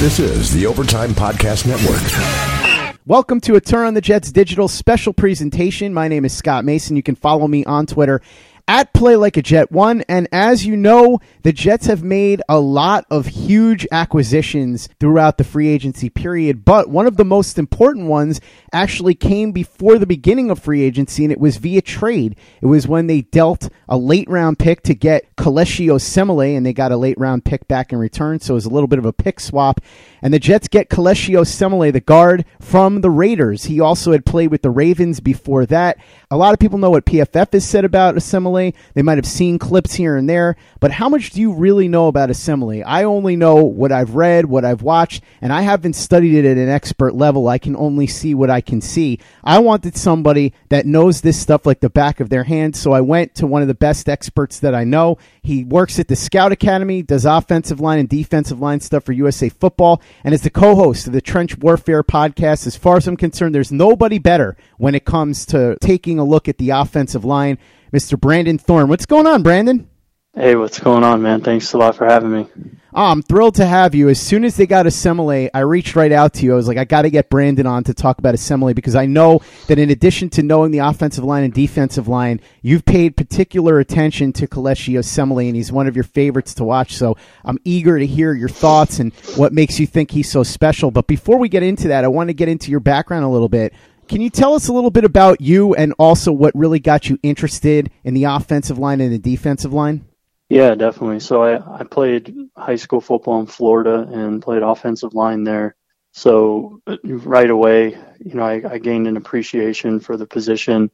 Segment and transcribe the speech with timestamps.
[0.00, 2.96] This is the Overtime Podcast Network.
[3.04, 5.92] Welcome to a Turn on the Jets digital special presentation.
[5.92, 6.96] My name is Scott Mason.
[6.96, 8.22] You can follow me on Twitter
[8.70, 10.04] at Play Like a Jet One.
[10.08, 15.44] And as you know, the Jets have made a lot of huge acquisitions throughout the
[15.44, 16.64] free agency period.
[16.64, 18.40] But one of the most important ones
[18.72, 22.36] actually came before the beginning of free agency, and it was via trade.
[22.62, 26.72] It was when they dealt a late round pick to get Kelechi Osemele, and they
[26.72, 28.38] got a late round pick back in return.
[28.38, 29.80] So it was a little bit of a pick swap.
[30.22, 33.64] And the Jets get Kelechi Osemele, the guard from the Raiders.
[33.64, 35.98] He also had played with the Ravens before that.
[36.30, 38.74] A lot of people know what PFF has said about Osemele.
[38.94, 42.08] They might have seen clips here and there, but how much do you really know
[42.08, 42.84] about Osemele?
[42.86, 46.56] I only know what I've read, what I've watched, and I haven't studied it at
[46.56, 47.48] an expert level.
[47.48, 49.18] I can only see what I can see.
[49.42, 53.00] I wanted somebody that knows this stuff like the back of their hand, so I
[53.00, 55.18] went to one of the best experts that I know.
[55.42, 59.48] He works at the Scout Academy, does offensive line and defensive line stuff for USA
[59.48, 62.66] Football, and is the co-host of the Trench Warfare podcast.
[62.66, 66.48] As far as I'm concerned, there's nobody better when it comes to taking a look
[66.48, 67.58] at the offensive line.
[67.92, 68.18] Mr.
[68.18, 68.88] Brandon Thorn.
[68.88, 69.89] What's going on, Brandon?
[70.32, 71.40] Hey, what's going on, man?
[71.40, 72.46] Thanks a lot for having me.
[72.94, 74.08] Oh, I'm thrilled to have you.
[74.08, 76.52] As soon as they got Osemele, I reached right out to you.
[76.52, 79.06] I was like, I got to get Brandon on to talk about Osemele because I
[79.06, 83.80] know that in addition to knowing the offensive line and defensive line, you've paid particular
[83.80, 86.94] attention to Kelechi Osemele, and he's one of your favorites to watch.
[86.94, 90.92] So I'm eager to hear your thoughts and what makes you think he's so special.
[90.92, 93.48] But before we get into that, I want to get into your background a little
[93.48, 93.72] bit.
[94.06, 97.18] Can you tell us a little bit about you and also what really got you
[97.24, 100.06] interested in the offensive line and the defensive line?
[100.50, 101.20] Yeah, definitely.
[101.20, 105.76] So I, I played high school football in Florida and played offensive line there.
[106.12, 110.90] So right away, you know, I, I gained an appreciation for the position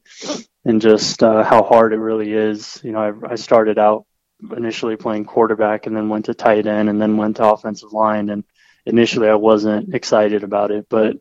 [0.63, 2.79] and just uh, how hard it really is.
[2.83, 4.05] You know, I, I started out
[4.55, 8.29] initially playing quarterback and then went to tight end and then went to offensive line.
[8.29, 8.43] And
[8.85, 11.17] initially I wasn't excited about it, but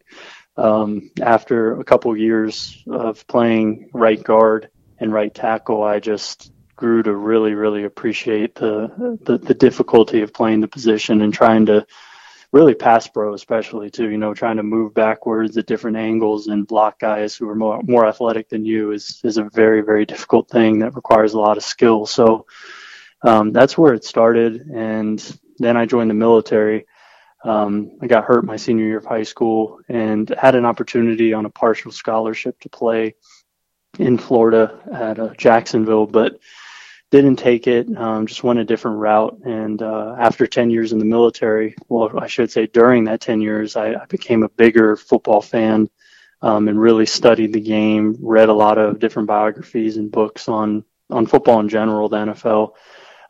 [0.59, 7.03] um, after a couple years of playing right guard and right tackle, I just grew
[7.03, 11.87] to really, really appreciate the, the, the difficulty of playing the position and trying to
[12.53, 14.09] really pass pro, especially too.
[14.09, 17.81] You know, trying to move backwards at different angles and block guys who are more
[17.83, 21.57] more athletic than you is is a very, very difficult thing that requires a lot
[21.57, 22.07] of skill.
[22.07, 22.47] So
[23.23, 26.87] um, that's where it started, and then I joined the military
[27.47, 31.47] um, I got hurt my senior year of high school and had an opportunity on
[31.47, 33.15] a partial scholarship to play
[33.99, 36.41] in Florida at uh, Jacksonville, but
[37.11, 37.94] didn't take it.
[37.97, 39.39] Um, just went a different route.
[39.44, 43.41] And uh, after 10 years in the military, well, I should say during that 10
[43.41, 45.89] years, I, I became a bigger football fan
[46.43, 48.16] um, and really studied the game.
[48.21, 52.72] Read a lot of different biographies and books on on football in general, the NFL.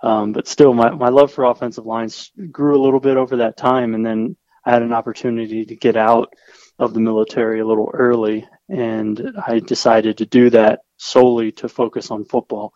[0.03, 3.57] Um, but still, my, my love for offensive lines grew a little bit over that
[3.57, 3.95] time.
[3.95, 6.33] And then I had an opportunity to get out
[6.79, 8.47] of the military a little early.
[8.69, 12.73] And I decided to do that solely to focus on football.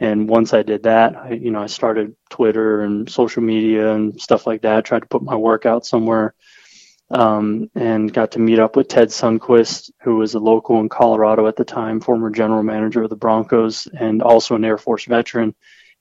[0.00, 4.20] And once I did that, I, you know, I started Twitter and social media and
[4.20, 6.34] stuff like that, tried to put my work out somewhere.
[7.12, 11.48] Um, and got to meet up with Ted Sundquist, who was a local in Colorado
[11.48, 15.56] at the time, former general manager of the Broncos and also an Air Force veteran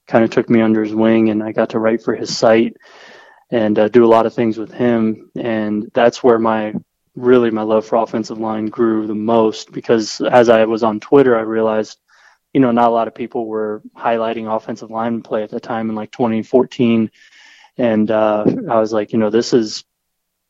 [0.09, 2.77] kind of took me under his wing and I got to write for his site
[3.51, 5.31] and uh, do a lot of things with him.
[5.35, 6.73] And that's where my
[7.15, 11.37] really my love for offensive line grew the most because as I was on Twitter,
[11.37, 11.99] I realized,
[12.53, 15.89] you know, not a lot of people were highlighting offensive line play at the time
[15.89, 17.11] in like 2014.
[17.77, 19.83] And uh, I was like, you know, this is,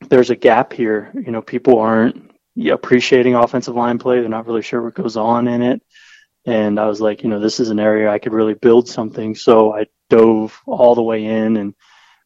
[0.07, 1.11] there's a gap here.
[1.13, 2.31] You know, people aren't
[2.67, 4.19] appreciating offensive line play.
[4.19, 5.81] They're not really sure what goes on in it.
[6.45, 9.35] And I was like, you know, this is an area I could really build something.
[9.35, 11.75] So I dove all the way in and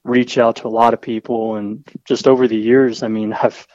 [0.04, 1.56] reached out to a lot of people.
[1.56, 3.68] And just over the years, I mean, I've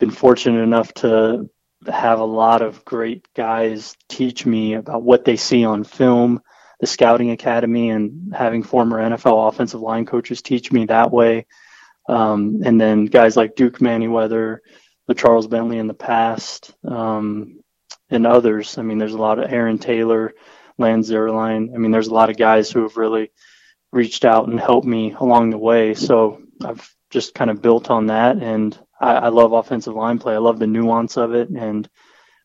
[0.00, 1.48] been fortunate enough to
[1.88, 6.40] have a lot of great guys teach me about what they see on film,
[6.80, 11.46] the scouting academy, and having former NFL offensive line coaches teach me that way.
[12.08, 14.58] Um, and then guys like Duke Manyweather,
[15.10, 17.60] LeCharles Bentley in the past, um,
[18.10, 18.78] and others.
[18.78, 20.34] I mean, there's a lot of Aaron Taylor,
[20.78, 21.74] Lance Zierlein.
[21.74, 23.32] I mean, there's a lot of guys who have really
[23.92, 25.94] reached out and helped me along the way.
[25.94, 28.36] So I've just kind of built on that.
[28.36, 30.34] And I, I love offensive line play.
[30.34, 31.50] I love the nuance of it.
[31.50, 31.88] And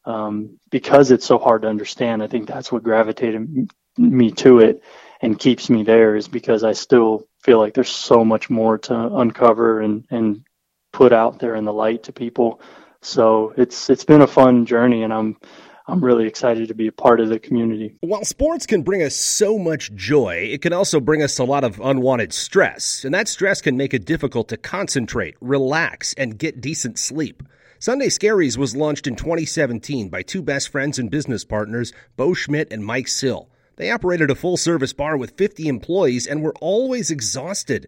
[0.06, 4.84] um, because it's so hard to understand, I think that's what gravitated me to it
[5.22, 8.96] and keeps me there is because I still feel like there's so much more to
[9.18, 10.44] uncover and, and
[10.94, 12.62] put out there in the light to people.
[13.02, 15.38] So it's it's been a fun journey and I'm
[15.88, 17.96] I'm really excited to be a part of the community.
[18.02, 21.64] While sports can bring us so much joy, it can also bring us a lot
[21.64, 26.62] of unwanted stress, and that stress can make it difficult to concentrate, relax, and get
[26.62, 27.44] decent sleep.
[27.80, 32.72] Sunday Scaries was launched in 2017 by two best friends and business partners, Bo Schmidt
[32.72, 33.50] and Mike Sill.
[33.78, 37.88] They operated a full service bar with 50 employees and were always exhausted.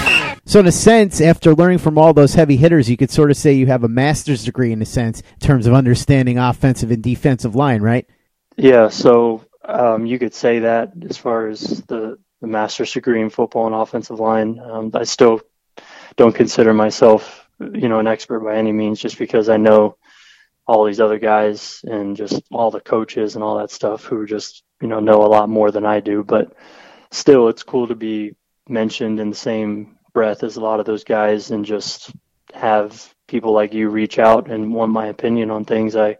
[0.45, 3.37] So, in a sense, after learning from all those heavy hitters, you could sort of
[3.37, 7.03] say you have a master's degree in a sense in terms of understanding offensive and
[7.03, 8.07] defensive line, right?
[8.57, 13.29] Yeah, so um, you could say that as far as the, the master's degree in
[13.29, 14.59] football and offensive line.
[14.59, 15.41] Um, I still
[16.15, 19.97] don't consider myself, you know, an expert by any means, just because I know
[20.65, 24.63] all these other guys and just all the coaches and all that stuff who just,
[24.81, 26.23] you know, know a lot more than I do.
[26.23, 26.53] But
[27.11, 28.35] still, it's cool to be
[28.67, 32.11] mentioned in the same breath as a lot of those guys and just
[32.53, 35.95] have people like you reach out and want my opinion on things.
[35.95, 36.17] I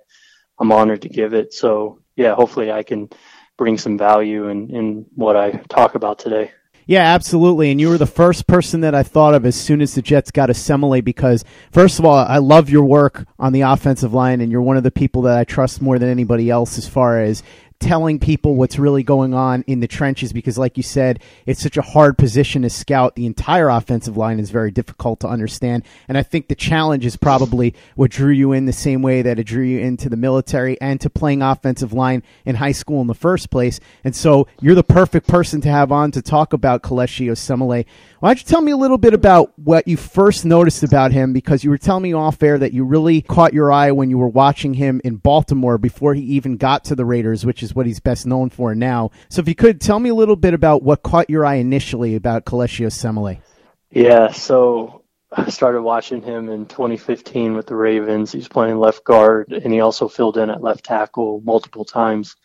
[0.60, 1.54] I'm honored to give it.
[1.54, 3.10] So yeah, hopefully I can
[3.58, 6.52] bring some value in, in what I talk about today.
[6.86, 7.72] Yeah, absolutely.
[7.72, 10.32] And you were the first person that I thought of as soon as the Jets
[10.32, 14.52] got Osemele because, first of all, I love your work on the offensive line, and
[14.52, 17.44] you're one of the people that I trust more than anybody else as far as
[17.82, 21.78] telling people what's really going on in the trenches because like you said it's such
[21.78, 23.16] a hard position to scout.
[23.16, 25.84] The entire offensive line is very difficult to understand.
[26.08, 29.40] And i think the challenge is probably what drew you in the same way that
[29.40, 33.08] it drew you into the military and to playing offensive line in high school in
[33.08, 33.80] the first place.
[34.04, 37.86] And so you're the perfect person to have on to talk about Kelechi Osemele.
[38.20, 41.34] Why don't you tell me a little bit about what you first noticed about him?
[41.34, 44.18] Because you were telling me off air that you really caught your eye when you
[44.18, 47.76] were watching him in Baltimore before he even got to the Raiders which is is
[47.76, 49.12] what he's best known for now.
[49.30, 52.16] So if you could tell me a little bit about what caught your eye initially
[52.16, 53.42] about Kelechi Osemele.
[53.90, 58.32] Yeah, so I started watching him in 2015 with the Ravens.
[58.32, 62.36] He's playing left guard, and he also filled in at left tackle multiple times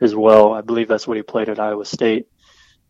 [0.00, 0.52] as well.
[0.52, 2.26] I believe that's what he played at Iowa State.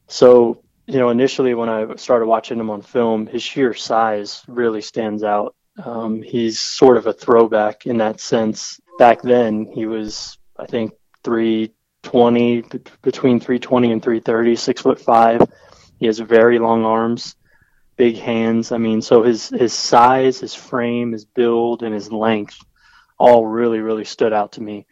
[0.08, 4.82] So, you know, initially when I started watching him on film, his sheer size really
[4.82, 5.54] stands out.
[5.82, 8.80] Um, he's sort of a throwback in that sense.
[8.98, 10.92] Back then, he was, I think,
[11.24, 12.62] 320,
[13.02, 15.42] between 320 and 330, six foot five.
[15.98, 17.36] He has very long arms,
[17.96, 18.72] big hands.
[18.72, 22.58] I mean, so his, his size, his frame, his build, and his length
[23.18, 24.86] all really, really stood out to me.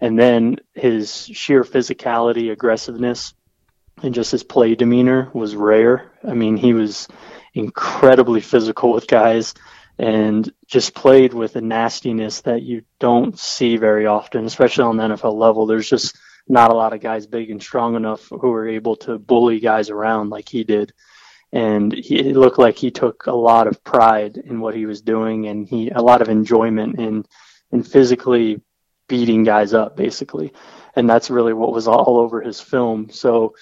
[0.00, 3.34] And then his sheer physicality, aggressiveness,
[4.02, 6.12] and just his play demeanor was rare.
[6.26, 7.08] I mean, he was
[7.54, 9.54] incredibly physical with guys
[9.98, 15.04] and just played with a nastiness that you don't see very often, especially on the
[15.04, 15.66] NFL level.
[15.66, 16.16] There's just
[16.48, 19.90] not a lot of guys big and strong enough who are able to bully guys
[19.90, 20.92] around like he did.
[21.52, 25.02] And he, it looked like he took a lot of pride in what he was
[25.02, 27.24] doing and he, a lot of enjoyment in,
[27.70, 28.60] in physically
[29.08, 30.52] beating guys up basically.
[30.96, 33.10] And that's really what was all over his film.
[33.10, 33.54] So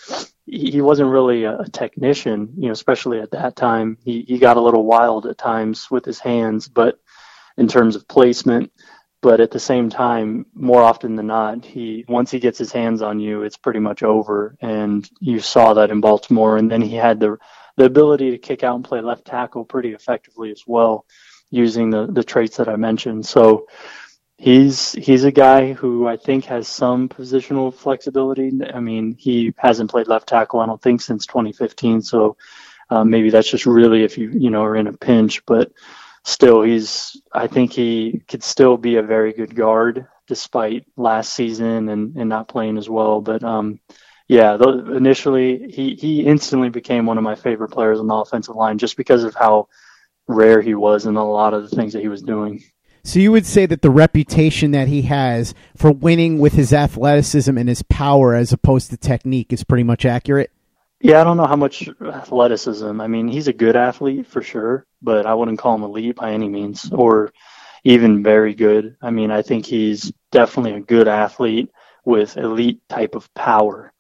[0.47, 3.97] he wasn't really a, technician, you know, especially at that time.
[4.05, 6.99] He, he got a little wild at times with his hands, but
[7.57, 8.73] in terms of placement,
[9.23, 13.03] but at the same time, more often than not, he once he gets his hands
[13.03, 14.57] on you, it's pretty much over.
[14.61, 16.57] And you saw that in Baltimore.
[16.57, 17.39] And then he had the
[17.77, 21.07] the ability to kick out and play left tackle pretty effectively as well,
[21.51, 23.25] using the the traits that I mentioned.
[23.25, 23.69] So
[24.43, 28.51] he's he's a guy who I think has some positional flexibility.
[28.75, 32.03] I mean, he hasn't played left tackle, I don't think, since 2015.
[32.03, 32.37] So
[32.91, 35.47] uh, maybe that's just really if you you know are in a pinch.
[35.47, 35.71] But
[36.25, 41.89] still, he's I think he could still be a very good guard despite last season
[41.89, 43.21] and and not playing as well.
[43.21, 43.79] But um,
[44.27, 44.59] yeah,
[44.97, 48.97] initially he he instantly became one of my favorite players on the offensive line just
[48.97, 49.69] because of how
[50.27, 52.61] rare he was and a lot of the things that he was doing.
[53.05, 57.57] So you would say that the reputation that he has for winning with his athleticism
[57.59, 60.51] and his power as opposed to technique is pretty much accurate?
[61.01, 63.01] Yeah, I don't know how much athleticism.
[63.01, 66.33] I mean, he's a good athlete for sure, but I wouldn't call him elite by
[66.33, 67.33] any means or
[67.83, 68.97] even very good.
[69.03, 71.71] I mean, I think he's definitely a good athlete
[72.05, 73.93] with elite type of power.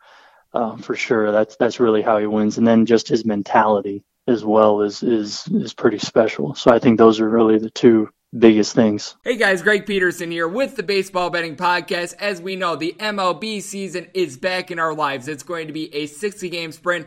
[0.54, 1.32] Uh, for sure.
[1.32, 5.48] That's that's really how he wins, and then just his mentality as well is is
[5.48, 6.54] is pretty special.
[6.54, 9.14] So I think those are really the two biggest things.
[9.24, 12.14] Hey guys, Greg Peterson here with the Baseball Betting Podcast.
[12.18, 15.28] As we know, the MLB season is back in our lives.
[15.28, 17.06] It's going to be a 60 game sprint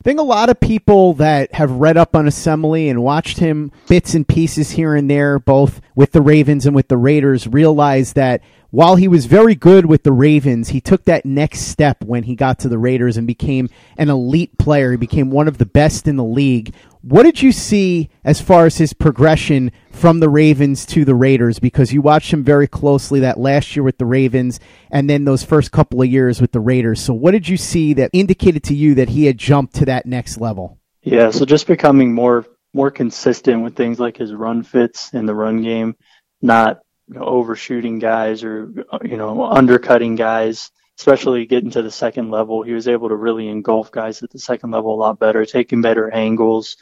[0.00, 3.70] I think a lot of people that have read up on Osemele and watched him
[3.86, 8.14] bits and pieces here and there, both with the Ravens and with the Raiders, realize
[8.14, 8.40] that
[8.70, 12.34] while he was very good with the Ravens, he took that next step when he
[12.34, 14.92] got to the Raiders and became an elite player.
[14.92, 16.72] He became one of the best in the league.
[17.02, 21.58] What did you see as far as his progression from the Ravens to the Raiders?
[21.58, 25.42] Because you watched him very closely that last year with the Ravens and then those
[25.42, 27.00] first couple of years with the Raiders.
[27.00, 30.04] So, what did you see that indicated to you that he had jumped to that
[30.04, 30.78] next level?
[31.02, 35.34] Yeah, so just becoming more more consistent with things like his run fits in the
[35.34, 35.96] run game,
[36.42, 42.30] not you know, overshooting guys or you know undercutting guys especially getting to the second
[42.30, 45.46] level he was able to really engulf guys at the second level a lot better
[45.46, 46.76] taking better angles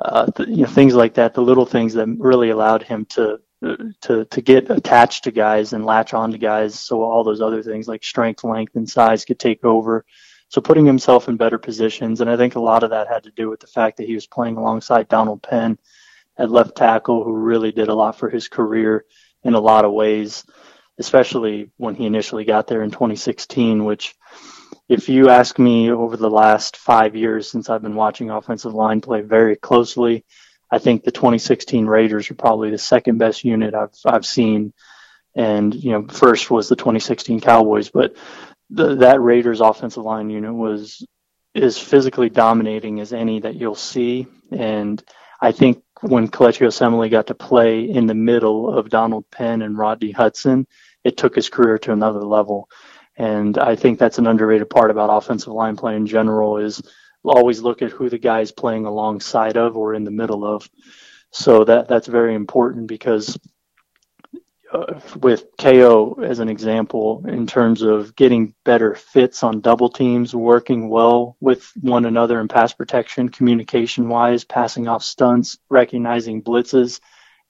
[0.00, 3.40] uh, the, you know things like that the little things that really allowed him to
[4.00, 7.62] to to get attached to guys and latch on to guys so all those other
[7.62, 10.04] things like strength length and size could take over.
[10.50, 13.30] So putting himself in better positions and i think a lot of that had to
[13.32, 15.78] do with the fact that he was playing alongside donald penn
[16.38, 19.04] at left tackle who really did a lot for his career
[19.44, 20.44] in a lot of ways,
[20.98, 24.14] especially when he initially got there in 2016, which
[24.88, 29.00] if you ask me over the last five years since I've been watching offensive line
[29.00, 30.24] play very closely,
[30.70, 34.72] I think the 2016 Raiders are probably the second best unit I've I've seen,
[35.34, 38.16] and you know first was the 2016 Cowboys, but
[38.70, 41.06] the, that Raiders offensive line unit was
[41.54, 45.02] as physically dominating as any that you'll see, and
[45.40, 49.76] I think when Kelechi Osemele got to play in the middle of Donald Penn and
[49.76, 50.66] Rodney Hudson,
[51.08, 52.68] it took his career to another level.
[53.16, 56.82] And I think that's an underrated part about offensive line play in general is
[57.24, 60.68] always look at who the guy is playing alongside of or in the middle of.
[61.30, 63.38] So that that's very important because
[64.72, 70.34] uh, with KO as an example in terms of getting better fits on double teams,
[70.34, 77.00] working well with one another in pass protection, communication wise, passing off stunts, recognizing blitzes.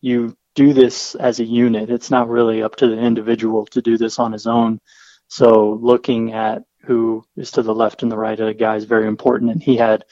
[0.00, 1.88] You do this as a unit.
[1.88, 4.80] It's not really up to the individual to do this on his own.
[5.28, 8.84] So looking at who is to the left and the right of the guy is
[8.84, 9.52] very important.
[9.52, 10.04] And he had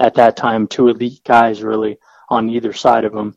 [0.00, 1.98] at that time two elite guys really
[2.30, 3.36] on either side of him.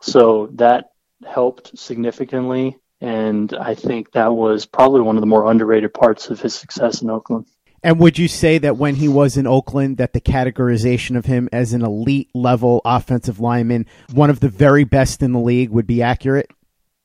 [0.00, 0.90] So that
[1.26, 2.76] helped significantly.
[3.00, 7.02] And I think that was probably one of the more underrated parts of his success
[7.02, 7.46] in Oakland.
[7.82, 11.48] And would you say that when he was in Oakland, that the categorization of him
[11.52, 15.86] as an elite level offensive lineman, one of the very best in the league, would
[15.86, 16.50] be accurate?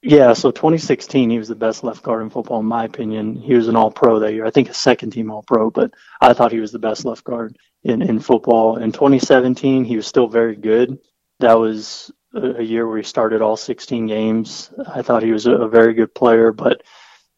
[0.01, 3.36] Yeah, so 2016, he was the best left guard in football, in my opinion.
[3.36, 4.46] He was an all pro that year.
[4.46, 7.24] I think a second team all pro, but I thought he was the best left
[7.24, 8.75] guard in, in football.
[8.75, 10.98] In 2017, he was still very good.
[11.39, 14.74] That was a year where he started all 16 games.
[14.86, 16.84] I thought he was a very good player, but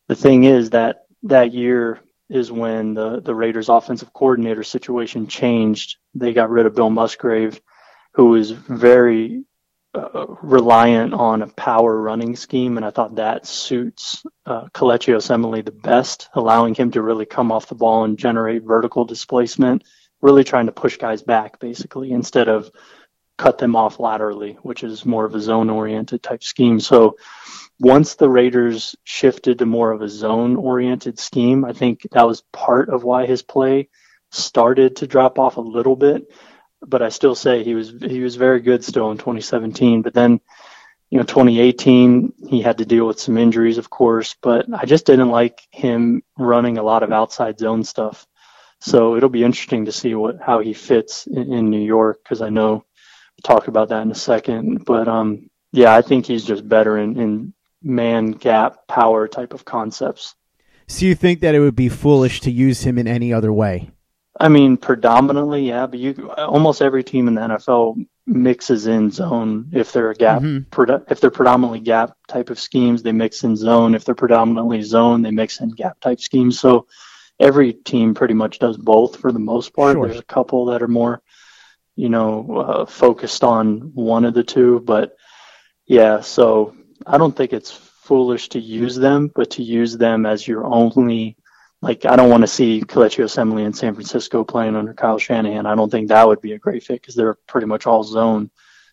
[0.07, 5.97] the thing is that that year is when the the Raiders offensive coordinator situation changed.
[6.13, 7.61] They got rid of Bill Musgrave,
[8.13, 9.43] who was very
[9.93, 15.71] uh, reliant on a power running scheme, and I thought that suits uh, Osemele the
[15.71, 19.83] best, allowing him to really come off the ball and generate vertical displacement,
[20.21, 22.71] really trying to push guys back basically instead of
[23.37, 26.79] cut them off laterally, which is more of a zone oriented type scheme.
[26.79, 27.17] So
[27.79, 32.43] once the Raiders shifted to more of a zone oriented scheme, I think that was
[32.53, 33.89] part of why his play
[34.31, 36.31] started to drop off a little bit.
[36.81, 40.01] But I still say he was he was very good still in 2017.
[40.01, 40.39] But then,
[41.09, 44.35] you know, 2018 he had to deal with some injuries, of course.
[44.41, 48.27] But I just didn't like him running a lot of outside zone stuff.
[48.81, 52.41] So it'll be interesting to see what how he fits in, in New York because
[52.41, 52.85] I know
[53.43, 54.85] talk about that in a second.
[54.85, 59.65] But um, yeah, I think he's just better in, in man gap power type of
[59.65, 60.35] concepts.
[60.87, 63.89] So you think that it would be foolish to use him in any other way?
[64.39, 69.69] I mean, predominantly, yeah, but you almost every team in the NFL mixes in zone
[69.71, 70.41] if they're a gap.
[70.41, 71.11] Mm-hmm.
[71.11, 73.95] if they're predominantly gap type of schemes, they mix in zone.
[73.95, 76.59] If they're predominantly zone, they mix in gap type schemes.
[76.59, 76.87] So
[77.39, 79.95] every team pretty much does both for the most part.
[79.95, 80.07] Sure.
[80.07, 81.21] There's a couple that are more,
[81.95, 85.15] you know, uh, focused on one of the two, but
[85.85, 86.21] yeah.
[86.21, 86.75] So
[87.05, 91.37] I don't think it's foolish to use them, but to use them as your only
[91.81, 95.65] like I don't want to see Kelechi Osemele in San Francisco playing under Kyle Shanahan.
[95.65, 98.49] I don't think that would be a great fit because they're pretty much all zone.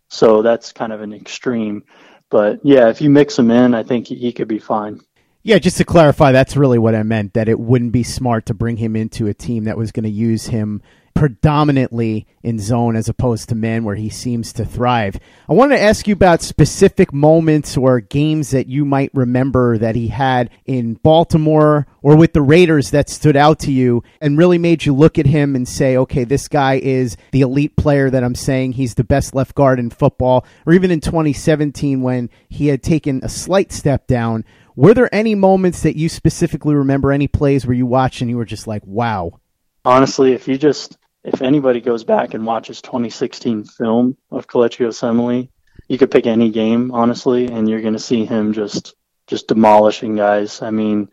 [0.09, 1.85] So that's kind of an extreme.
[2.29, 5.01] But yeah, if you mix them in, I think he could be fine.
[5.43, 7.35] Yeah, just to clarify, that's really what I meant.
[7.35, 10.11] That it wouldn't be smart to bring him into a team that was going to
[10.11, 10.83] use him
[11.15, 15.19] predominantly in zone as opposed to man where he seems to thrive.
[15.49, 19.95] I wanted to ask you about specific moments or games that you might remember that
[19.95, 24.59] he had in Baltimore or with the Raiders that stood out to you and really
[24.59, 28.25] made you look at him and say, okay, this guy is the elite player that
[28.25, 32.69] I'm saying he's the best left guard in football, or even in 2017 when he
[32.69, 34.45] had taken a slight step down.
[34.75, 38.37] Were there any moments that you specifically remember, any plays where you watched and you
[38.37, 39.39] were just like, wow?
[39.85, 45.49] Honestly, if you just if anybody goes back and watches 2016 film of Kelechi Osemele,
[45.89, 48.95] you could pick any game, honestly, and you're going to see him just
[49.27, 50.63] just demolishing guys.
[50.63, 51.09] I mean,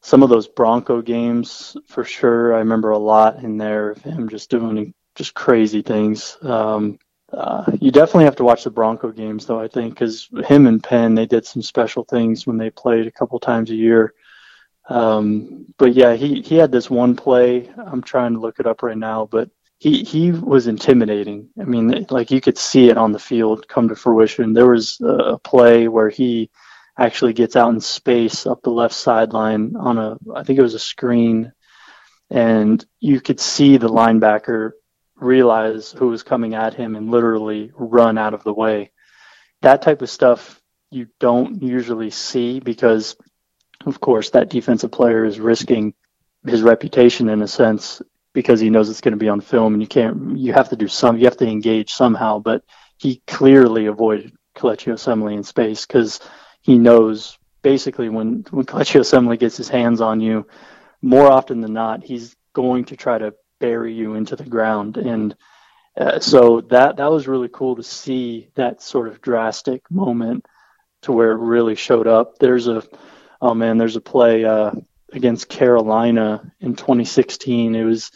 [0.00, 2.54] some of those Bronco games for sure.
[2.54, 6.38] I remember a lot in there of him just doing just crazy things.
[6.42, 6.98] Um,
[7.32, 9.60] uh, you definitely have to watch the Bronco games, though.
[9.60, 13.12] I think because him and Penn they did some special things when they played a
[13.12, 14.14] couple times a year.
[14.90, 17.70] Um, but yeah, he, he had this one play.
[17.78, 19.48] I'm trying to look it up right now, but
[19.78, 21.48] he, he was intimidating.
[21.58, 24.52] I mean, like you could see it on the field come to fruition.
[24.52, 26.50] There was a play where he
[26.98, 30.74] actually gets out in space up the left sideline on a, I think it was
[30.74, 31.52] a screen,
[32.28, 34.72] and you could see the linebacker
[35.14, 38.90] realize who was coming at him and literally run out of the way.
[39.62, 43.16] That type of stuff you don't usually see because
[43.86, 45.94] of course, that defensive player is risking
[46.46, 49.82] his reputation in a sense because he knows it's going to be on film, and
[49.82, 50.38] you can't.
[50.38, 51.18] You have to do some.
[51.18, 52.38] You have to engage somehow.
[52.38, 52.62] But
[52.98, 56.20] he clearly avoided Kelechi Osemele in space because
[56.60, 60.46] he knows basically when when Kelechi Osemele gets his hands on you,
[61.02, 64.96] more often than not, he's going to try to bury you into the ground.
[64.96, 65.34] And
[65.96, 70.46] uh, so that that was really cool to see that sort of drastic moment
[71.02, 72.38] to where it really showed up.
[72.38, 72.82] There's a
[73.40, 74.72] oh man, there's a play uh,
[75.12, 77.74] against Carolina in 2016.
[77.74, 78.10] It was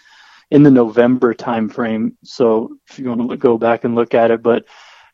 [0.50, 2.12] in the November timeframe.
[2.22, 4.66] So if you want to go back and look at it, but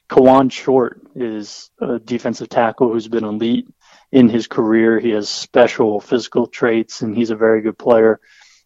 [0.09, 3.68] Kawann Short is a defensive tackle who's been elite
[4.11, 4.99] in his career.
[4.99, 8.20] He has special physical traits and he's a very good player.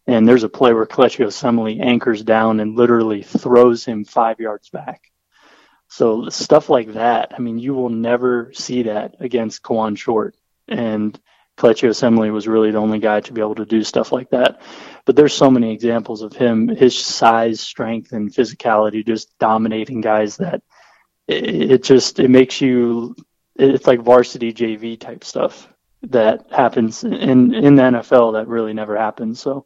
[0.07, 4.69] And there's a play where Kelechi Osemele anchors down and literally throws him five yards
[4.69, 5.01] back.
[5.87, 10.35] So stuff like that, I mean, you will never see that against Kawann Short.
[10.67, 11.19] And
[11.57, 14.61] Kelechi Osemele was really the only guy to be able to do stuff like that.
[15.05, 20.37] But there's so many examples of him, his size, strength, and physicality just dominating guys
[20.37, 20.61] that
[21.27, 23.15] it, it just it makes you
[23.55, 25.69] it's like varsity JV type stuff
[26.03, 29.39] that happens in in the NFL that really never happens.
[29.39, 29.65] So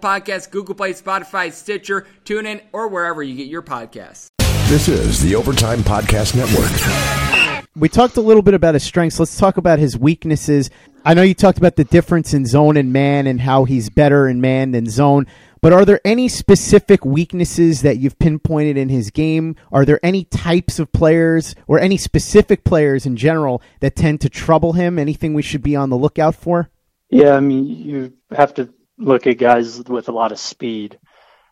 [0.00, 4.28] Podcasts, Google Play, Spotify, Stitcher, TuneIn, or wherever you get your podcasts.
[4.68, 7.66] This is the Overtime Podcast Network.
[7.76, 9.18] We talked a little bit about his strengths.
[9.18, 10.70] Let's talk about his weaknesses.
[11.04, 14.28] I know you talked about the difference in zone and man and how he's better
[14.28, 15.26] in man than zone,
[15.60, 19.56] but are there any specific weaknesses that you've pinpointed in his game?
[19.72, 24.28] Are there any types of players or any specific players in general that tend to
[24.28, 24.98] trouble him?
[24.98, 26.70] Anything we should be on the lookout for?
[27.08, 30.98] Yeah, I mean, you have to look at guys with a lot of speed.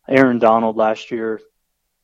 [0.09, 1.41] Aaron Donald last year,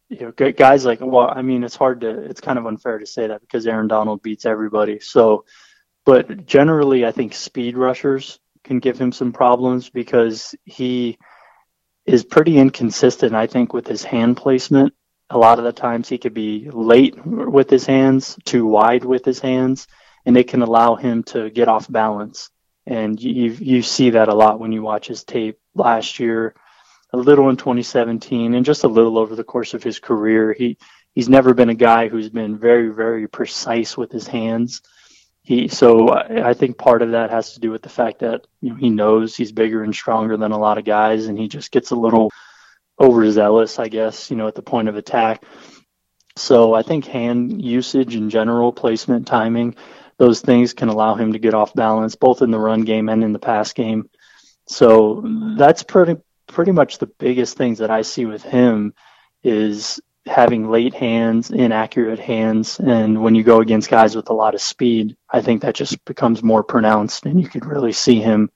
[0.09, 3.07] you know, guys like, well, I mean, it's hard to, it's kind of unfair to
[3.07, 5.01] say that because Aaron Donald beats everybody.
[5.01, 5.45] So,
[6.05, 11.19] but generally, I think speed rushers can give him some problems because he
[12.07, 14.93] is pretty inconsistent, I think, with his hand placement.
[15.31, 19.25] A lot of the times he could be late with his hands, too wide with
[19.25, 19.87] his hands,
[20.27, 22.51] and it can allow him to get off balance.
[22.87, 26.55] And you you see that a lot when you watch his tape last year,
[27.13, 30.53] a little in 2017, and just a little over the course of his career.
[30.53, 30.79] He
[31.15, 34.83] he's never been a guy who's been very very precise with his hands
[35.45, 38.71] he so I think part of that has to do with the fact that you
[38.71, 41.71] know he knows he's bigger and stronger than a lot of guys, and he just
[41.71, 42.31] gets a little
[42.99, 45.45] overzealous, I guess, you know, at the point of attack.
[46.37, 49.77] So I think hand usage in general, placement, timing,
[50.17, 53.25] those things can allow him to get off balance both in the run game and
[53.25, 54.09] in the pass game.
[54.67, 55.23] So
[55.59, 58.95] that's pretty pretty much the biggest things that I see with him
[59.43, 64.55] is having late hands, inaccurate hands, and when you go against guys with a lot
[64.55, 68.51] of speed, I think that just becomes more pronounced, and you could really see him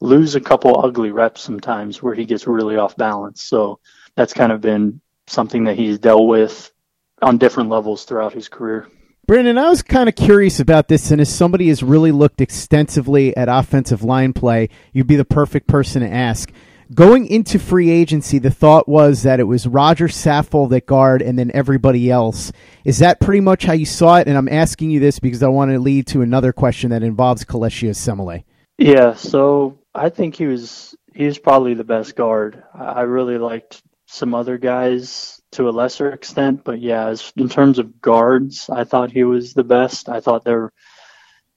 [0.00, 3.42] lose a couple ugly reps sometimes where he gets really off balance.
[3.42, 3.78] So
[4.16, 6.72] that's kind of been something that he's dealt with
[7.20, 8.88] on different levels throughout his career.
[9.26, 13.36] Brandon, I was kind of curious about this, and as somebody has really looked extensively
[13.36, 16.50] at offensive line play, you'd be the perfect person to ask
[16.94, 21.38] going into free agency, the thought was that it was Roger Saffold at guard and
[21.38, 22.52] then everybody else.
[22.84, 24.28] Is that pretty much how you saw it?
[24.28, 27.44] And I'm asking you this because I want to lead to another question that involves
[27.44, 28.44] Kelechi Osemele.
[28.78, 32.62] Yeah, so I think he was he was probably the best guard.
[32.74, 37.78] I really liked some other guys to a lesser extent, but yeah, as, in terms
[37.78, 40.08] of guards, I thought he was the best.
[40.08, 40.72] I thought there,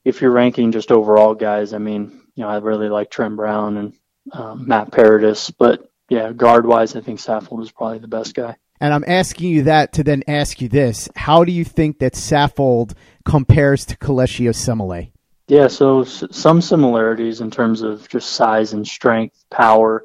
[0.04, 3.76] if you're ranking just overall guys, I mean, you know, I really like Trent Brown
[3.76, 3.92] and
[4.32, 5.50] um, Matt Paradis.
[5.50, 8.56] But yeah, guard wise, I think Saffold is probably the best guy.
[8.80, 12.12] And I'm asking you that to then ask you this: How do you think that
[12.12, 12.92] Saffold
[13.24, 15.12] compares to Kelechi Osemele?
[15.48, 20.04] Yeah, so s- some similarities in terms of just size and strength, power.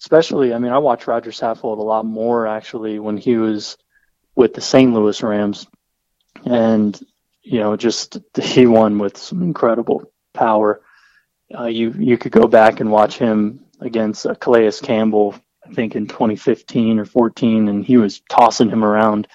[0.00, 3.76] Especially, I mean, I watched Roger Saffold a lot more actually when he was
[4.36, 4.92] with the St.
[4.92, 5.66] Louis Rams,
[6.44, 6.98] and
[7.42, 10.80] you know, just he won with some incredible power.
[11.52, 15.34] Uh, you you could go back and watch him against uh, Calais Campbell,
[15.66, 19.26] I think in 2015 or 14, and he was tossing him around.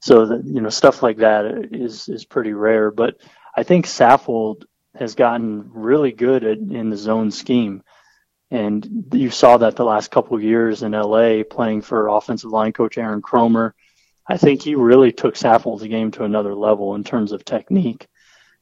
[0.00, 2.90] So that you know stuff like that is is pretty rare.
[2.90, 3.16] But
[3.56, 7.82] I think Saffold has gotten really good at, in the zone scheme,
[8.52, 12.98] and you saw that the last couple years in LA playing for offensive line coach
[12.98, 13.72] Aaron Kromer.
[14.28, 18.06] I think he really took Saffold's game to another level in terms of technique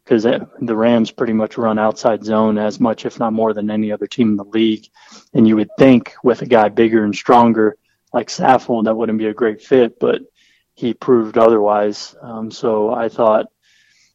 [0.04, 3.90] because the Rams pretty much run outside zone as much, if not more, than any
[3.90, 4.86] other team in the league.
[5.34, 7.76] And you would think with a guy bigger and stronger
[8.12, 10.22] like Saffold, that wouldn't be a great fit, but
[10.74, 12.14] he proved otherwise.
[12.22, 13.46] Um, so I thought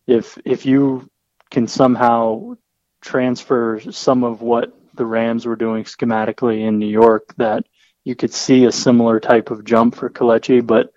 [0.08, 1.10] if if you
[1.52, 2.56] can somehow
[3.02, 7.66] transfer some of what the Rams were doing schematically in New York, that
[8.04, 10.66] you could see a similar type of jump for Kelechi.
[10.66, 10.94] But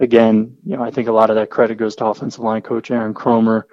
[0.00, 2.90] again, you know, I think a lot of that credit goes to offensive line coach
[2.90, 3.64] Aaron Kromer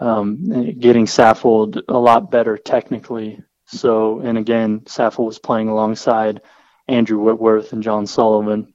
[0.00, 3.40] um, getting Saffold a lot better technically.
[3.66, 6.40] So, and again, Saffold was playing alongside
[6.88, 8.74] Andrew Whitworth and John Sullivan,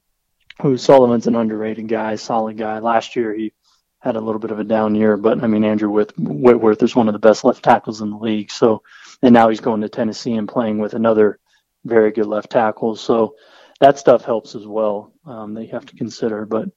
[0.62, 2.78] who Sullivan's an underrated guy, solid guy.
[2.78, 3.52] Last year he
[4.00, 7.08] had a little bit of a down year, but I mean Andrew Whitworth is one
[7.08, 8.50] of the best left tackles in the league.
[8.50, 8.82] So,
[9.22, 11.38] and now he's going to Tennessee and playing with another
[11.84, 12.96] very good left tackle.
[12.96, 13.36] So
[13.80, 15.12] that stuff helps as well.
[15.24, 16.68] Um, that you have to consider, but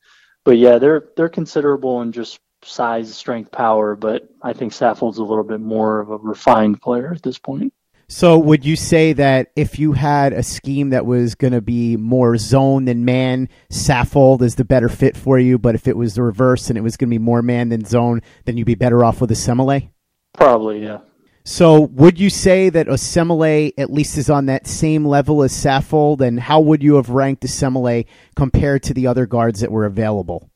[0.44, 5.24] but yeah, they're they're considerable in just size, strength, power, but I think Saffold's a
[5.24, 7.74] little bit more of a refined player at this point.
[8.12, 11.96] So, would you say that if you had a scheme that was going to be
[11.96, 15.60] more zone than man, Saffold is the better fit for you?
[15.60, 17.86] But if it was the reverse and it was going to be more man than
[17.86, 19.92] zone, then you'd be better off with Osemele?
[20.34, 21.02] Probably, yeah.
[21.44, 26.22] So, would you say that Osemele at least is on that same level as Saffold?
[26.22, 30.50] And how would you have ranked Osemele compared to the other guards that were available?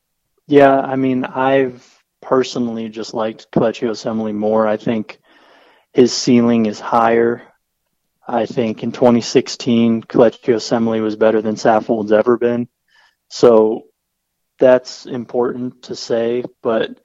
[0.47, 4.67] Yeah, I mean, I've personally just liked Kelechi Osemele more.
[4.67, 5.19] I think
[5.93, 7.43] his ceiling is higher.
[8.27, 12.67] I think in 2016, Kelechi Osemele was better than Saffold's ever been.
[13.29, 13.83] So
[14.59, 16.43] that's important to say.
[16.61, 16.99] But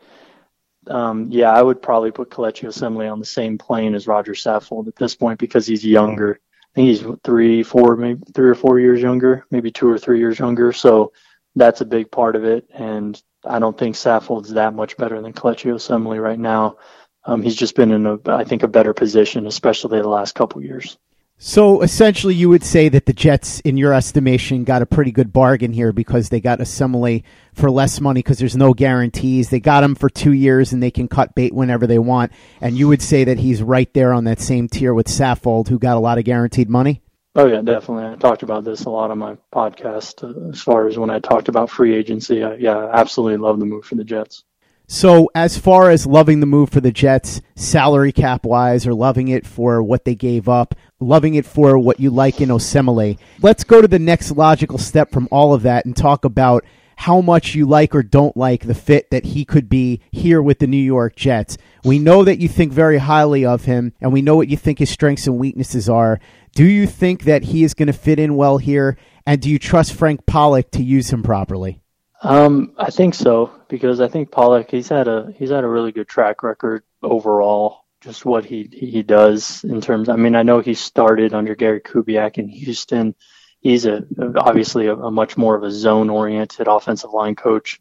[0.90, 4.88] um, yeah, I would probably put Kelechi Osemele on the same plane as Roger Saffold
[4.88, 6.40] at this point because he's younger.
[6.42, 10.18] I think he's three, four, maybe three or four years younger, maybe two or three
[10.18, 10.72] years younger.
[10.72, 11.12] So
[11.56, 12.68] that's a big part of it.
[12.72, 16.76] And I don't think Saffold's that much better than Kelechi Osemele right now.
[17.24, 20.62] Um, he's just been in a, I think, a better position, especially the last couple
[20.62, 20.98] years.
[21.40, 25.32] So essentially, you would say that the Jets, in your estimation, got a pretty good
[25.32, 27.22] bargain here because they got Osemele
[27.54, 29.48] for less money because there's no guarantees.
[29.48, 32.32] They got him for two years and they can cut bait whenever they want.
[32.60, 35.78] And you would say that he's right there on that same tier with Saffold, who
[35.78, 37.02] got a lot of guaranteed money.
[37.36, 38.12] Oh yeah, definitely.
[38.12, 41.20] I talked about this a lot on my podcast uh, as far as when I
[41.20, 42.42] talked about free agency.
[42.42, 44.42] I, yeah, absolutely love the move for the Jets.
[44.90, 49.28] So, as far as loving the move for the Jets, salary cap wise, or loving
[49.28, 53.64] it for what they gave up, loving it for what you like in Osemele, let's
[53.64, 56.64] go to the next logical step from all of that and talk about
[56.96, 60.58] how much you like or don't like the fit that he could be here with
[60.58, 61.58] the New York Jets.
[61.84, 64.78] We know that you think very highly of him, and we know what you think
[64.78, 66.18] his strengths and weaknesses are.
[66.54, 68.96] Do you think that he is going to fit in well here,
[69.26, 71.82] and do you trust Frank Pollack to use him properly?
[72.22, 75.92] Um, I think so because I think Pollack he's had a he's had a really
[75.92, 77.84] good track record overall.
[78.00, 80.08] Just what he he does in terms.
[80.08, 83.14] I mean, I know he started under Gary Kubiak in Houston.
[83.60, 84.04] He's a
[84.36, 87.80] obviously a, a much more of a zone oriented offensive line coach,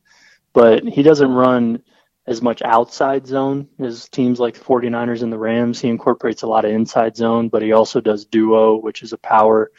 [0.53, 1.81] but he doesn't run
[2.25, 5.79] as much outside zone as teams like the 49ers and the Rams.
[5.79, 9.17] He incorporates a lot of inside zone, but he also does duo, which is a
[9.17, 9.71] power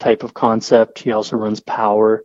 [0.00, 0.98] type of concept.
[0.98, 2.24] He also runs power.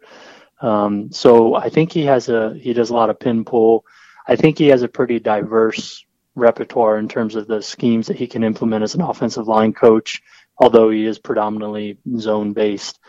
[0.59, 3.85] Um, so I think he has a he does a lot of pin pull.
[4.27, 6.03] I think he has a pretty diverse
[6.35, 10.21] repertoire in terms of the schemes that he can implement as an offensive line coach,
[10.57, 12.99] although he is predominantly zone based.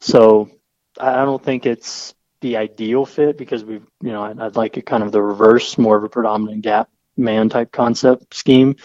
[0.00, 0.50] So
[0.98, 4.86] I don't think it's the ideal fit because we, you know, I'd, I'd like it
[4.86, 8.76] kind of the reverse, more of a predominant gap man type concept scheme.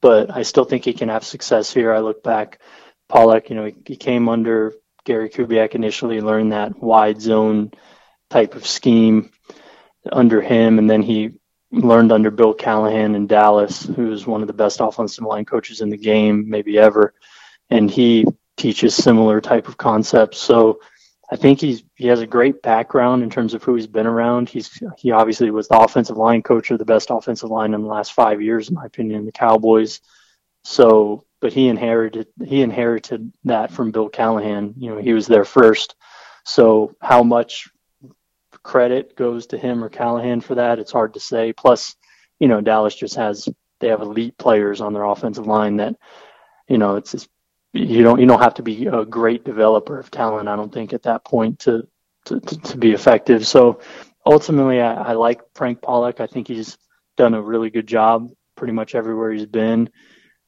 [0.00, 1.92] But I still think he can have success here.
[1.92, 2.60] I look back,
[3.08, 4.74] Pollack, you know, he, he came under
[5.08, 7.72] Gary Kubiak initially learned that wide zone
[8.28, 9.30] type of scheme
[10.12, 11.30] under him, and then he
[11.72, 15.88] learned under Bill Callahan in Dallas, who's one of the best offensive line coaches in
[15.88, 17.14] the game, maybe ever,
[17.70, 18.26] and he
[18.58, 20.36] teaches similar type of concepts.
[20.36, 20.80] So
[21.32, 24.50] I think he's he has a great background in terms of who he's been around.
[24.50, 27.88] He's he obviously was the offensive line coach of the best offensive line in the
[27.88, 30.02] last five years, in my opinion, the Cowboys.
[30.64, 34.74] So but he inherited he inherited that from Bill Callahan.
[34.76, 35.94] You know, he was there first.
[36.44, 37.68] So how much
[38.62, 40.78] credit goes to him or Callahan for that?
[40.78, 41.52] It's hard to say.
[41.52, 41.96] Plus,
[42.38, 43.48] you know, Dallas just has
[43.80, 45.94] they have elite players on their offensive line that,
[46.68, 47.28] you know, it's just,
[47.72, 50.48] you don't you don't have to be a great developer of talent.
[50.48, 51.86] I don't think at that point to
[52.26, 53.46] to, to be effective.
[53.46, 53.80] So
[54.26, 56.20] ultimately, I, I like Frank Pollack.
[56.20, 56.76] I think he's
[57.16, 59.88] done a really good job pretty much everywhere he's been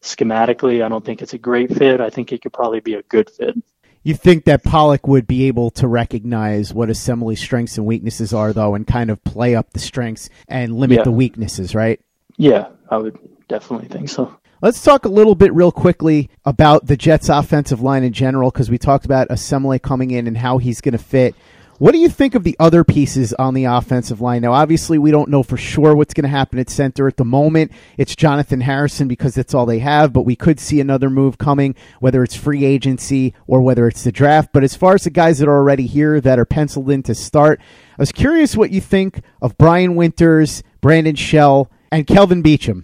[0.03, 2.01] schematically, I don't think it's a great fit.
[2.01, 3.55] I think it could probably be a good fit.
[4.03, 8.55] You think that Pollack would be able to recognize what Osemele's strengths and weaknesses are,
[8.55, 11.05] though, and kind of play up the strengths and limit yeah.
[11.05, 12.01] the weaknesses, right?
[12.39, 14.35] Yeah, I would definitely think so.
[14.63, 18.71] Let's talk a little bit real quickly about the Jets' offensive line in general, because
[18.71, 21.35] we talked about Osemele coming in and how he's going to fit.
[21.81, 24.43] What do you think of the other pieces on the offensive line?
[24.43, 27.25] Now, obviously, we don't know for sure what's going to happen at center at the
[27.25, 27.73] moment.
[27.97, 31.75] It's Jonathan Harrison because that's all they have, but we could see another move coming,
[31.99, 34.51] whether it's free agency or whether it's the draft.
[34.53, 37.15] But as far as the guys that are already here that are penciled in to
[37.15, 37.63] start,
[37.99, 42.83] I was curious what you think of Brian Winters, Brandon Shell, and Kelvin Beachum.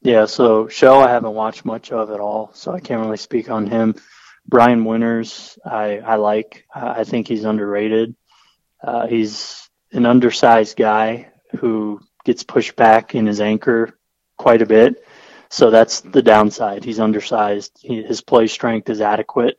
[0.00, 3.50] Yeah, so Shell I haven't watched much of at all, so I can't really speak
[3.50, 3.96] on him.
[4.48, 6.64] Brian Winters, I, I like.
[6.74, 8.16] I think he's underrated.
[8.82, 13.98] Uh, he's an undersized guy who gets pushed back in his anchor
[14.38, 15.04] quite a bit.
[15.48, 16.84] So that's the downside.
[16.84, 17.78] He's undersized.
[17.80, 19.58] He, his play strength is adequate,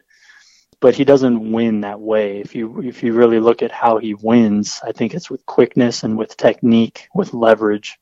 [0.79, 2.39] but he doesn't win that way.
[2.39, 6.03] If you if you really look at how he wins, I think it's with quickness
[6.03, 7.99] and with technique, with leverage,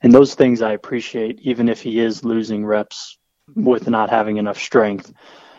[0.00, 1.40] and those things I appreciate.
[1.40, 3.18] Even if he is losing reps
[3.54, 5.12] with not having enough strength,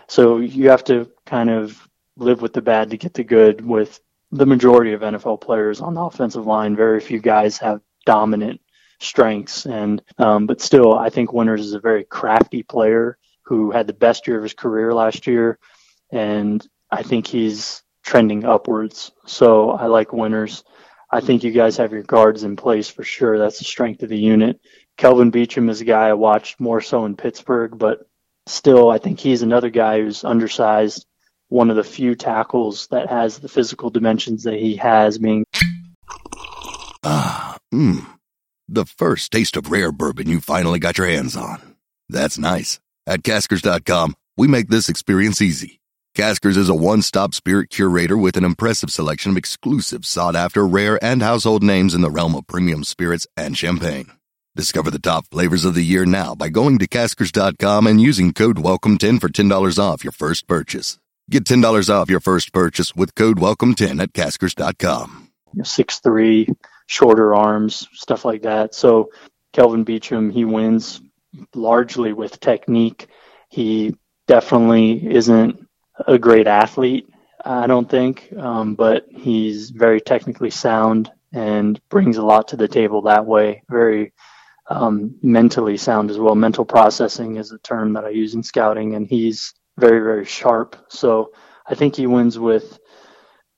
[0.08, 4.00] so you have to kind of live with the bad to get the good with
[4.32, 6.76] the majority of NFL players on the offensive line.
[6.76, 8.62] Very few guys have dominant
[9.00, 13.88] strengths, and um, but still, I think Winters is a very crafty player who had
[13.88, 15.60] the best year of his career last year,
[16.12, 19.12] and I think he's trending upwards.
[19.26, 20.64] So I like Winters.
[21.10, 23.38] I think you guys have your guards in place for sure.
[23.38, 24.60] That's the strength of the unit.
[24.98, 28.10] Kelvin Beachum is a guy I watched more so in Pittsburgh, but
[28.46, 31.06] still, I think he's another guy who's undersized
[31.50, 35.46] one of the few tackles that has the physical dimensions that he has being.
[37.04, 38.06] Ah, mmm.
[38.70, 41.76] The first taste of rare bourbon you finally got your hands on.
[42.10, 42.80] That's nice.
[43.06, 45.80] At caskers.com, we make this experience easy.
[46.16, 50.68] Caskers is a one stop spirit curator with an impressive selection of exclusive, sought after,
[50.68, 54.12] rare, and household names in the realm of premium spirits and champagne.
[54.56, 58.58] Discover the top flavors of the year now by going to caskers.com and using code
[58.58, 60.98] WELCOME10 for $10 off your first purchase.
[61.30, 65.30] Get $10 off your first purchase with code WELCOME10 at caskers.com.
[65.64, 66.48] Six three,
[66.86, 68.74] shorter arms, stuff like that.
[68.74, 69.10] So
[69.52, 71.02] Kelvin Beachum, he wins
[71.54, 73.08] largely with technique.
[73.50, 75.68] He definitely isn't
[76.08, 77.10] a great athlete,
[77.44, 82.68] I don't think, um, but he's very technically sound and brings a lot to the
[82.70, 83.64] table that way.
[83.70, 84.14] Very
[84.70, 86.36] um, mentally sound as well.
[86.36, 90.76] Mental processing is a term that I use in scouting, and he's very, very sharp.
[90.90, 91.32] So
[91.66, 92.80] I think he wins with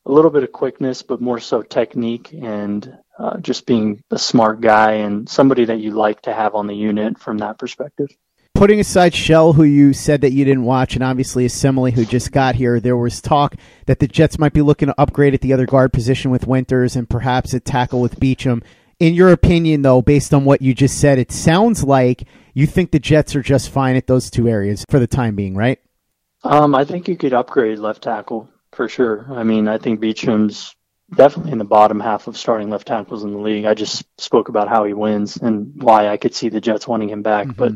[0.05, 4.61] a little bit of quickness, but more so technique and uh, just being a smart
[4.61, 8.09] guy and somebody that you like to have on the unit from that perspective
[8.59, 12.33] putting aside Shell, who you said that you didn't watch, and obviously Osemele, who just
[12.33, 13.55] got here, there was talk
[13.85, 16.97] that the Jets might be looking to upgrade at the other guard position with Winters
[16.97, 18.61] and perhaps a tackle with Beachum.
[18.99, 22.91] In your opinion, though, based on what you just said, it sounds like you think
[22.91, 25.79] the Jets are just fine at those two areas for the time being, right?
[26.43, 29.25] Um, I think you could upgrade left tackle for sure.
[29.29, 30.75] I mean, I think Beachum's
[31.13, 33.65] definitely in the bottom half of starting left tackles in the league.
[33.65, 37.09] I just spoke about how he wins and why I could see the Jets wanting
[37.09, 37.57] him back, mm-hmm.
[37.57, 37.73] but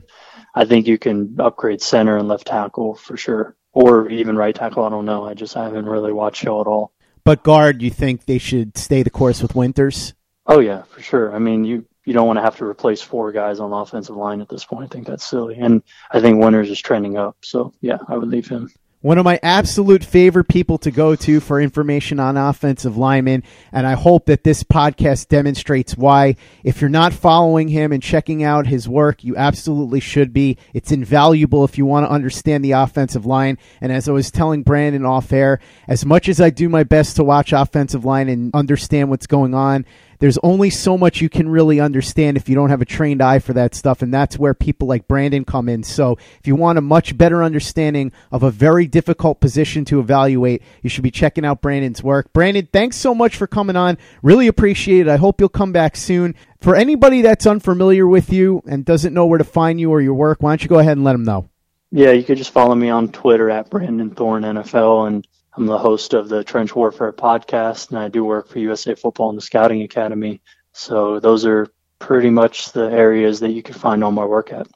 [0.56, 4.86] I think you can upgrade center and left tackle for sure, or even right tackle.
[4.86, 5.26] I don't know.
[5.26, 6.92] I just haven't really watched Shell at all.
[7.24, 10.14] But guard, you think they should stay the course with Winters?
[10.46, 11.34] Oh yeah, for sure.
[11.34, 14.16] I mean, you you don't want to have to replace four guys on the offensive
[14.16, 14.86] line at this point.
[14.86, 17.38] I think that's silly, and I think Winters is trending up.
[17.42, 18.70] So yeah, I would leave him
[19.04, 23.44] one of my absolute favorite people to go to for information on offensive linemen.
[23.74, 26.38] And I hope that this podcast demonstrates why.
[26.64, 30.58] If you're not following him and checking out his work, you absolutely should be.
[30.74, 33.58] It's invaluable if you want to understand the offensive line.
[33.82, 37.18] And as I was telling Brandon off air, as much as I do my best
[37.18, 39.86] to watch offensive line and understand what's going on,
[40.24, 43.40] there's only so much you can really understand if you don't have a trained eye
[43.40, 45.84] for that stuff, and that's where people like Brandon come in.
[45.84, 50.62] So if you want a much better understanding of a very difficult position to evaluate,
[50.82, 52.32] you should be checking out Brandon's work.
[52.32, 53.98] Brandon, thanks so much for coming on.
[54.22, 55.10] Really appreciate it.
[55.10, 56.36] I hope you'll come back soon.
[56.62, 60.14] For anybody that's unfamiliar with you and doesn't know where to find you or your
[60.14, 61.50] work, why don't you go ahead and let them know?
[61.92, 65.78] Yeah, you could just follow me on Twitter at Brandon Thorn NFL and I'm the
[65.78, 69.42] host of the Trench Warfare podcast, and I do work for USA Football and the
[69.42, 70.42] Scouting Academy.
[70.72, 71.68] So those are
[72.00, 74.68] pretty much the areas that you can find all my work at.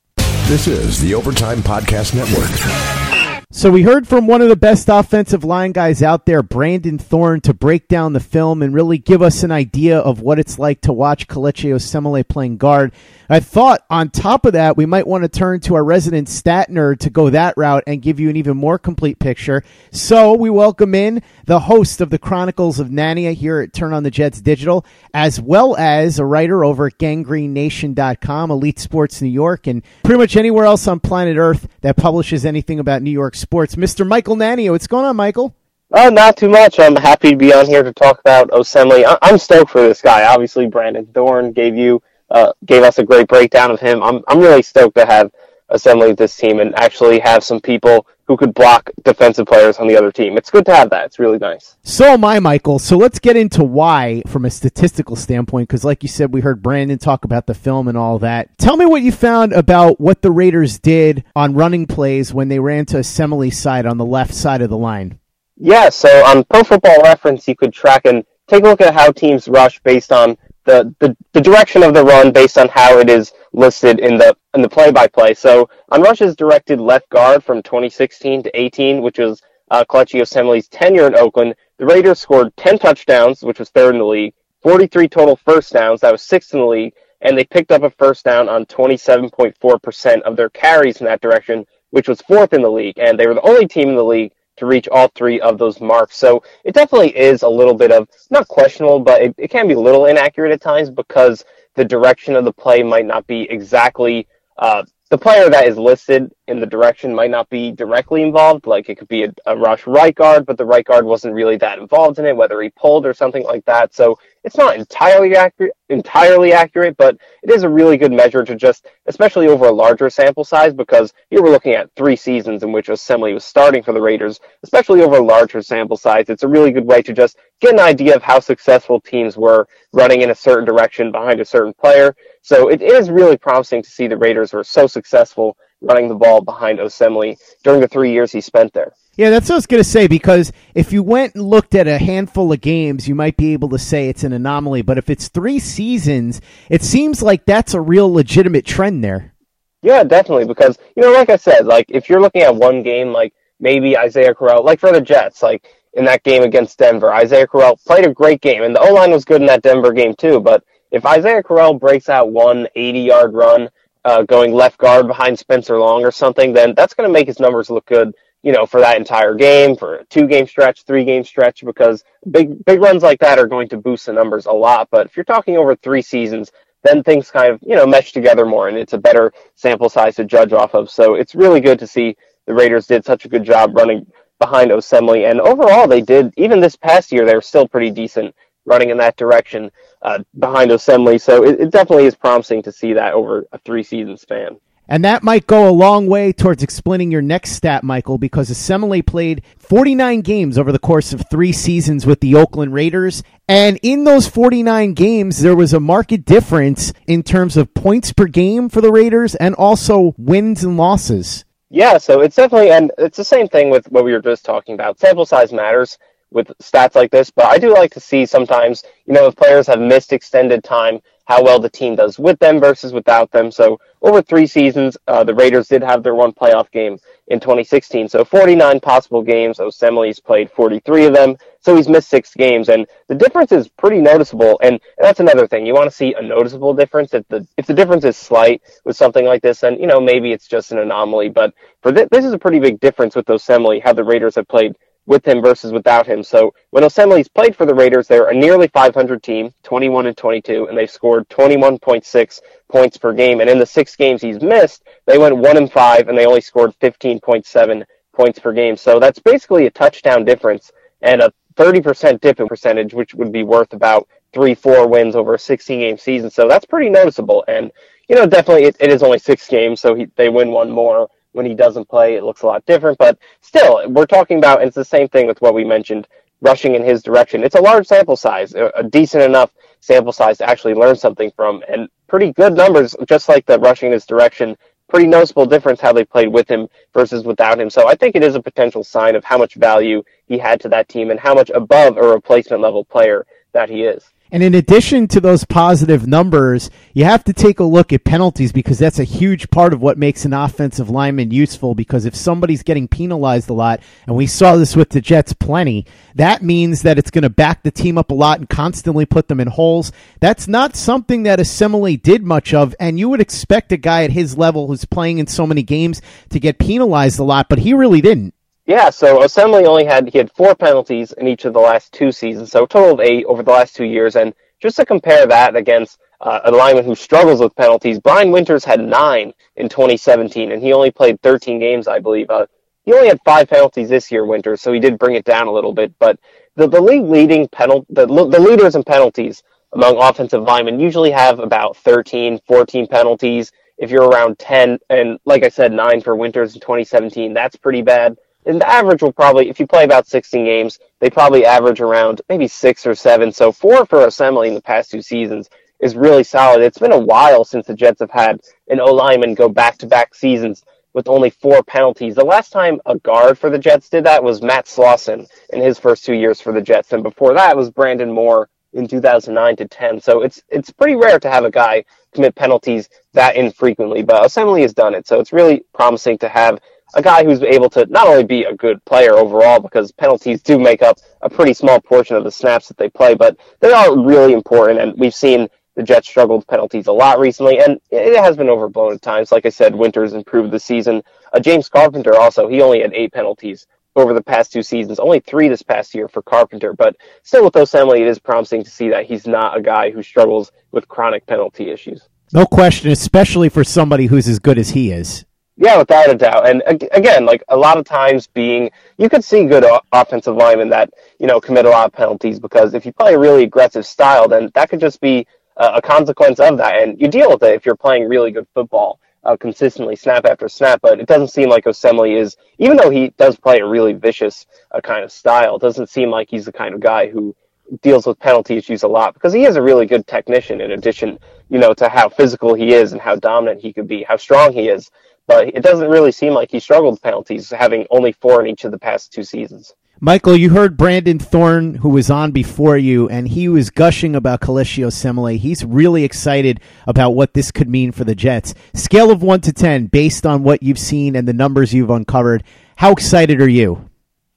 [0.48, 3.17] This is the Overtime Podcast Network.
[3.50, 7.40] So we heard from one of the best offensive line guys out there, Brandon Thorn,
[7.42, 10.82] to break down the film and really give us an idea of what it's like
[10.82, 12.92] to watch Kelechi Osemele playing guard.
[13.30, 16.70] I thought on top of that, we might want to turn to our resident stat
[16.70, 19.64] nerd to go that route and give you an even more complete picture.
[19.92, 24.04] So we welcome in the host of the Chronicles of Nania here at Turn on
[24.04, 29.68] the Jets Digital, as well as a writer over at ganggreennation.com, Elite Sports New York,
[29.68, 33.76] and pretty much anywhere else on planet Earth that publishes anything about New York sports.
[33.76, 34.08] Mr.
[34.08, 35.56] Michael Nania, what's going on, Michael?
[35.92, 36.80] Oh, not too much.
[36.80, 39.18] I'm happy to be on here to talk about Osemele.
[39.22, 40.26] I'm stoked for this guy.
[40.26, 44.04] Obviously, Brandon Thorn gave you uh, gave us a great breakdown of him.
[44.04, 45.32] I'm I'm really stoked to have
[45.72, 49.96] Osemele this team and actually have some people who could block defensive players on the
[49.96, 50.38] other team.
[50.38, 51.06] It's good to have that.
[51.06, 51.78] It's really nice.
[51.84, 52.78] So am I, Michael.
[52.78, 56.62] So let's get into why from a statistical standpoint, because like you said, we heard
[56.62, 58.58] Brandon talk about the film and all that.
[58.58, 62.60] Tell me what you found about what the Raiders did on running plays when they
[62.60, 65.20] ran to Osemele's side on the left side of the line.
[65.56, 69.12] Yeah, so on Pro Football Reference, you could track and take a look at how
[69.12, 73.10] teams rush based on the, the, the direction of the run based on how it
[73.10, 75.34] is listed in the in the play-by-play.
[75.34, 81.08] So on Rush's directed left guard from 2016 to 18, which was uh, Kelechi tenure
[81.08, 84.34] in Oakland, the Raiders scored 10 touchdowns, which was third in the league,
[84.64, 87.90] 43 total first downs, that was sixth in the league, and they picked up a
[87.90, 92.72] first down on 27.4% of their carries in that direction, which was fourth in the
[92.72, 92.98] league.
[93.00, 95.80] And they were the only team in the league to reach all three of those
[95.80, 96.18] marks.
[96.18, 99.76] So it definitely is a little bit of, not questionable, but it, it can be
[99.76, 101.46] a little inaccurate at times because
[101.78, 104.28] the direction of the play might not be exactly
[104.60, 108.68] uh, the player that is listed in the direction might not be directly involved.
[108.68, 111.58] Like it could be a, a, rush right guard, but the right guard wasn't really
[111.58, 113.94] that involved in it, whether he pulled or something like that.
[113.94, 118.56] So it's not entirely accurate, entirely accurate, but it is a really good measure to
[118.56, 122.72] just, especially over a larger sample size, because here we're looking at three seasons in
[122.72, 126.30] which Osemele was starting for the Raiders, especially over a larger sample size.
[126.30, 129.68] It's a really good way to just get an idea of how successful teams were
[129.92, 132.16] running in a certain direction behind a certain player.
[132.42, 136.42] So it is really promising to see the Raiders were so successful running the ball
[136.42, 138.94] behind Osemele during the three years he spent there.
[139.16, 141.88] Yeah, that's what I was going to say because if you went and looked at
[141.88, 144.84] a handful of games, you might be able to say it's an anomaly.
[144.84, 149.34] But if it's three seasons, it seems like that's a real legitimate trend there.
[149.82, 150.46] Yeah, definitely.
[150.46, 153.98] Because, you know, like I said, like if you're looking at one game, like maybe
[153.98, 158.06] Isaiah Crowell, like for the Jets, like in that game against Denver, Isaiah Crowell played
[158.06, 158.62] a great game.
[158.62, 160.40] And the O line was good in that Denver game too.
[160.40, 163.70] But if Isaiah Crowell breaks out one 80 yard run,
[164.06, 167.40] uh, going left guard behind Spencer Long or something, then that's going to make his
[167.40, 168.14] numbers look good
[168.44, 172.04] you know, for that entire game, for a two game stretch, three game stretch, because
[172.32, 174.88] big big runs like that are going to boost the numbers a lot.
[174.92, 176.52] But if you're talking over three seasons,
[176.84, 180.16] then things kind of, you know, mesh together more and it's a better sample size
[180.16, 180.90] to judge off of.
[180.90, 182.16] So it's really good to see
[182.46, 184.06] the Raiders did such a good job running
[184.40, 185.30] behind Osemele.
[185.30, 188.34] And overall, they did, even this past year, they were still pretty decent
[188.66, 189.72] running in that direction
[190.02, 191.20] uh, behind Osemele.
[191.20, 194.58] So it, it definitely is promising to see that over a three season span.
[194.90, 199.06] And that might go a long way towards explaining your next stat, Michael, because Osemele
[199.06, 203.22] played 49 games over the course of three seasons with the Oakland Raiders.
[203.50, 208.28] And in those 49 games, there was a marked difference in terms of points per
[208.28, 211.44] game for the Raiders and also wins and losses.
[211.70, 214.74] Yeah, so it's definitely, and it's the same thing with what we were just talking
[214.74, 215.00] about.
[215.00, 215.98] Sample size matters
[216.32, 219.68] with stats like this, but I do like to see sometimes, you know, if players
[219.68, 223.52] have missed extended time, how well the team does with them versus without them.
[223.52, 226.98] So over three seasons, uh, the Raiders did have their one playoff game
[227.28, 228.08] in 2016.
[228.08, 229.58] So 49 possible games.
[229.58, 231.36] Osemele's played 43 of them.
[231.60, 232.70] So he's missed six games.
[232.70, 234.58] And the difference is pretty noticeable.
[234.64, 235.66] And that's another thing.
[235.66, 237.14] You want to see a noticeable difference.
[237.14, 240.32] If the, if the difference is slight with something like this, then, you know, maybe
[240.32, 241.28] it's just an anomaly.
[241.28, 244.48] But for th- this is a pretty big difference with Osemele, how the Raiders have
[244.48, 244.78] played
[245.08, 246.22] with him versus without him.
[246.22, 250.68] So when Osemele's played for the Raiders, they're a nearly 500 team, 21 and 22,
[250.68, 252.40] and they've scored 21.6
[252.70, 253.40] points per game.
[253.42, 256.42] And in the six games he's missed, they went one and five, and they only
[256.42, 257.84] scored 15.7
[258.14, 258.76] points per game.
[258.76, 263.44] So that's basically a touchdown difference and a 30% dip in percentage, which would be
[263.44, 266.30] worth about three, four wins over a 16 game season.
[266.30, 267.46] So that's pretty noticeable.
[267.48, 267.72] And,
[268.10, 271.10] you know, definitely it, it is only six games, so he, they win one more
[271.38, 272.98] when he doesn't play, it looks a lot different.
[272.98, 276.08] But still, we're talking about it's the same thing with what we mentioned
[276.42, 277.44] rushing in his direction.
[277.44, 281.64] It's a large sample size, a decent enough sample size to actually learn something from,
[281.70, 284.58] and pretty good numbers, just like the rushing in his direction.
[284.90, 287.70] Pretty noticeable difference how they played with him versus without him.
[287.70, 290.70] So I think it is a potential sign of how much value he had to
[290.70, 294.04] that team and how much above a replacement level player that he is.
[294.32, 298.52] And in addition to those positive numbers, you have to take a look at penalties
[298.52, 301.76] because that's a huge part of what makes an offensive lineman useful.
[301.76, 305.86] Because if somebody's getting penalized a lot, and we saw this with the Jets plenty,
[306.16, 309.28] that means that it's going to back the team up a lot and constantly put
[309.30, 309.92] them in holes.
[310.20, 314.12] That's not something that Osemele did much of, and you would expect a guy at
[314.12, 317.74] his level who's playing in so many games to get penalized a lot, but he
[317.74, 318.34] really didn't.
[318.68, 322.12] Yeah, so Osemele only had he had four penalties in each of the last two
[322.12, 324.18] seasons, so total of eight over the last two years.
[324.18, 328.66] And just to compare that against uh, a lineman who struggles with penalties, Brian Winters
[328.66, 332.30] had nine in 2017, and he only played 13 games, I believe.
[332.30, 332.46] Uh,
[332.84, 335.52] he only had five penalties this year, Winters, so he did bring it down a
[335.52, 335.94] little bit.
[335.98, 336.20] But
[336.58, 339.44] the, the league leading penalty, the, the leaders in penalties
[339.76, 343.50] among offensive linemen usually have about 13, 14 penalties.
[343.78, 347.82] If you're around 10, and like I said, nine for Winters in 2017, that's pretty
[347.82, 348.18] bad
[348.48, 352.22] and the average will probably, if you play about 16 games, they probably average around
[352.30, 353.32] maybe six or seven.
[353.32, 356.62] So four for Osemele in the past two seasons is really solid.
[356.62, 358.40] It's been a while since the Jets have had
[358.70, 362.16] an O lineman go back to back seasons with only four penalties.
[362.16, 365.78] The last time a guard for the Jets did that was Matt Slauson in his
[365.78, 369.68] first two years for the Jets, and before that was Brandon Moore in 2009 to
[369.68, 370.02] 10.
[370.02, 371.84] So it's it's pretty rare to have a guy
[372.14, 375.06] commit penalties that infrequently, but Osemele has done it.
[375.06, 376.60] So it's really promising to have
[376.96, 380.58] a guy who's able to not only be a good player overall, because penalties do
[380.58, 383.98] make up a pretty small portion of the snaps that they play, but they are
[383.98, 384.80] really important.
[384.80, 388.50] And we've seen the Jets struggle with penalties a lot recently, and it has been
[388.50, 389.32] overblown at times.
[389.32, 391.04] Like I said, Winters improved the season.
[391.34, 395.20] Uh, James Carpenter also, he only had eight penalties over the past two seasons, only
[395.20, 396.74] three this past year for Carpenter.
[396.74, 400.02] But still, with Osemele, it is promising to see that he's not a guy who
[400.02, 402.08] struggles with chronic penalty issues.
[402.34, 405.27] No question, especially for somebody who's as good as he is.
[405.58, 406.48] Yeah, without a doubt.
[406.48, 410.92] And again, like a lot of times being, you could see good offensive linemen that,
[411.20, 414.28] you know, commit a lot of penalties because if you play a really aggressive style,
[414.28, 415.26] then that could just be
[415.58, 416.84] a consequence of that.
[416.84, 420.48] And you deal with it if you're playing really good football uh, consistently, snap after
[420.48, 420.80] snap.
[420.82, 424.46] But it doesn't seem like Osemele is, even though he does play a really vicious
[424.72, 427.36] uh, kind of style, it doesn't seem like he's the kind of guy who
[427.82, 431.18] deals with penalty issues a lot because he is a really good technician in addition
[431.50, 434.52] you know, to how physical he is and how dominant he could be, how strong
[434.54, 434.90] he is.
[435.28, 438.64] But it doesn't really seem like he struggled with penalties, having only four in each
[438.64, 439.74] of the past two seasons.
[440.00, 444.42] Michael, you heard Brandon Thorn, who was on before you, and he was gushing about
[444.42, 445.40] Kelechi Osemele.
[445.40, 448.54] He's really excited about what this could mean for the Jets.
[448.76, 452.44] Scale of 1 to 10, based on what you've seen and the numbers you've uncovered,
[452.76, 453.90] how excited are you?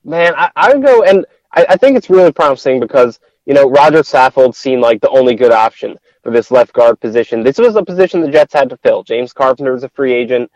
[0.03, 3.99] Man, I, I go, and I, I think it's really promising because, you know, Roger
[3.99, 7.43] Saffold seemed like the only good option for this left guard position.
[7.43, 9.03] This was a position the Jets had to fill.
[9.03, 10.51] James Carpenter was a free agent.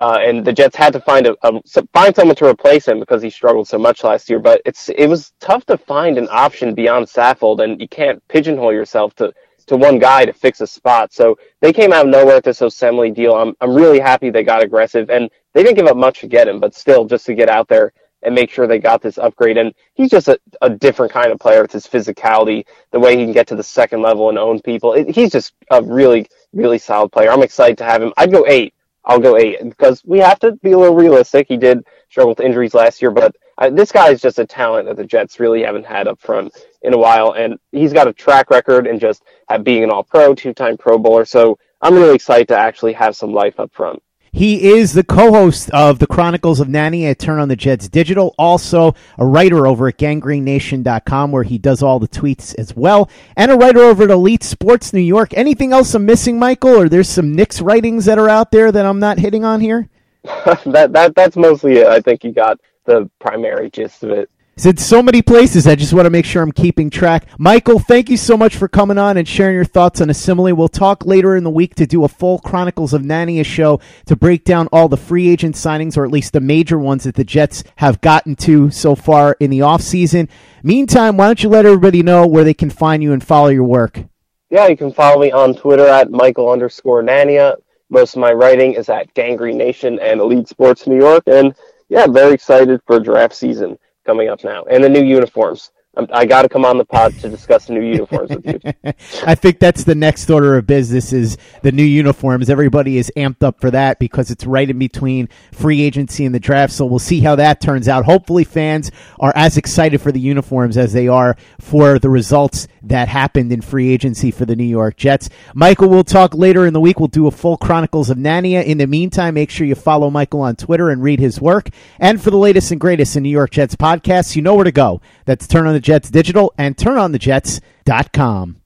[0.00, 1.60] Uh, and the Jets had to find a, a,
[1.92, 4.38] find someone to replace him because he struggled so much last year.
[4.38, 8.72] But it's it was tough to find an option beyond Saffold, and you can't pigeonhole
[8.72, 9.32] yourself to
[9.66, 11.12] to one guy to fix a spot.
[11.12, 13.34] So they came out of nowhere with this Osemele deal.
[13.34, 16.48] I'm I'm really happy they got aggressive, and they didn't give up much to get
[16.48, 17.92] him, but still just to get out there
[18.22, 19.56] and make sure they got this upgrade.
[19.58, 23.24] And he's just a, a different kind of player with his physicality, the way he
[23.24, 24.94] can get to the second level and own people.
[24.94, 27.30] It, he's just a really really solid player.
[27.30, 28.12] I'm excited to have him.
[28.16, 28.74] I'd go eight
[29.04, 31.46] I'll go eight because we have to be a little realistic.
[31.48, 34.86] He did struggle with injuries last year, but uh, this guy is just a talent
[34.88, 38.12] that the Jets really haven't had up front in a while, and he's got a
[38.12, 39.22] track record and just
[39.62, 41.24] being an All Pro, two time Pro Bowler.
[41.24, 44.02] So I'm really excited to actually have some life up front.
[44.32, 48.34] He is the co-host of the Chronicles of Nania at Turn on the Jets Digital,
[48.38, 53.50] also a writer over at ganggreennation.com where he does all the tweets as well, and
[53.50, 55.34] a writer over at Elite Sports New York.
[55.34, 58.86] Anything else I'm missing, Michael, or there's some Knicks writings that are out there that
[58.86, 59.88] I'm not hitting on here?
[60.24, 61.86] that that that's mostly it.
[61.86, 64.30] I think you got the primary gist of it.
[64.60, 65.66] It's in so many places.
[65.66, 67.26] I just want to make sure I'm keeping track.
[67.38, 70.54] Michael, thank you so much for coming on and sharing your thoughts on Osemele.
[70.54, 74.16] We'll talk later in the week to do a full Chronicles of Nania show to
[74.16, 77.24] break down all the free agent signings, or at least the major ones that the
[77.24, 80.28] Jets have gotten to so far in the offseason.
[80.62, 83.64] Meantime, why don't you let everybody know where they can find you and follow your
[83.64, 84.02] work?
[84.50, 87.56] Yeah, you can follow me on Twitter at Michael underscore Nania.
[87.88, 91.22] Most of my writing is at Gang Green Nation and Elite Sports New York.
[91.28, 91.54] And
[91.88, 93.78] yeah, very excited for draft season
[94.10, 95.70] coming up now, and the new uniforms.
[96.12, 98.60] I got to come on the pod to discuss the new uniforms with you.
[99.26, 102.48] I think that's the next order of business is the new uniforms.
[102.48, 106.40] Everybody is amped up for that because it's right in between free agency and the
[106.40, 106.72] draft.
[106.72, 108.04] So we'll see how that turns out.
[108.04, 113.08] Hopefully fans are as excited for the uniforms as they are for the results that
[113.08, 115.28] happened in free agency for the New York Jets.
[115.54, 117.00] Michael, we'll talk later in the week.
[117.00, 118.64] We'll do a full Chronicles of Nania.
[118.64, 121.68] In the meantime, make sure you follow Michael on Twitter and read his work.
[121.98, 124.72] And for the latest and greatest in New York Jets podcasts, you know where to
[124.72, 125.00] go.
[125.24, 128.56] That's Turn on the Jets Digital and turnonthejets.com.